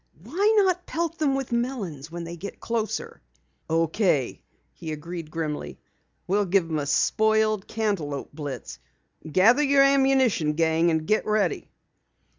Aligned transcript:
"Why 0.23 0.51
not 0.57 0.87
pelt 0.87 1.19
them 1.19 1.35
with 1.35 1.51
melons 1.51 2.09
when 2.11 2.23
they 2.23 2.35
get 2.35 2.59
closer?" 2.59 3.21
"Okay," 3.69 4.41
he 4.73 4.91
agreed 4.91 5.29
grimly, 5.29 5.77
"we'll 6.25 6.45
give 6.47 6.67
'em 6.67 6.79
a 6.79 6.87
spoiled 6.87 7.67
cantaloupe 7.67 8.33
blitz. 8.33 8.79
Gather 9.31 9.61
your 9.61 9.83
ammunition, 9.83 10.53
gang, 10.53 10.89
and 10.89 11.05
get 11.05 11.23
ready!" 11.27 11.69